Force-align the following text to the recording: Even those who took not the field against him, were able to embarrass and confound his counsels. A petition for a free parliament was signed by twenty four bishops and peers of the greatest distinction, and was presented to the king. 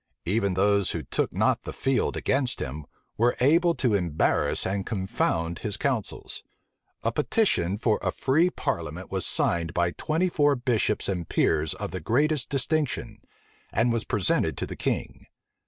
Even 0.25 0.55
those 0.55 0.89
who 0.89 1.03
took 1.03 1.31
not 1.31 1.61
the 1.61 1.71
field 1.71 2.17
against 2.17 2.59
him, 2.59 2.87
were 3.17 3.35
able 3.39 3.75
to 3.75 3.93
embarrass 3.93 4.65
and 4.65 4.83
confound 4.83 5.59
his 5.59 5.77
counsels. 5.77 6.41
A 7.03 7.11
petition 7.11 7.77
for 7.77 7.99
a 8.01 8.11
free 8.11 8.49
parliament 8.49 9.11
was 9.11 9.27
signed 9.27 9.75
by 9.75 9.91
twenty 9.91 10.27
four 10.27 10.55
bishops 10.55 11.07
and 11.07 11.29
peers 11.29 11.75
of 11.75 11.91
the 11.91 11.99
greatest 12.01 12.49
distinction, 12.49 13.19
and 13.71 13.93
was 13.93 14.03
presented 14.03 14.57
to 14.57 14.65
the 14.65 14.75
king. 14.75 15.27